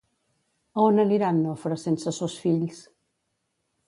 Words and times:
A 0.77 0.85
on 0.91 1.03
anirà 1.03 1.29
en 1.33 1.41
Nofre 1.43 1.77
sense 1.81 2.13
sos 2.21 2.39
fills? 2.47 2.81